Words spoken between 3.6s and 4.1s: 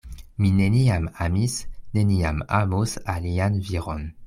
viron.